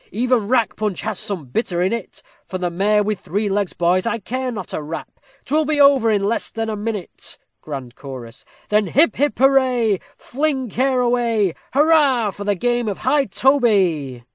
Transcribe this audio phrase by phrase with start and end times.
[0.11, 4.07] Even rack punch has some bitter in it, For the mare with three legs, boys,
[4.07, 7.37] I care not a rap, 'Twill be over in less than a minute.
[7.61, 9.97] GRAND CHORUS _Then hip, hurrah!
[10.17, 11.53] Fling care away!
[11.75, 14.23] Hurrah for the game of high toby!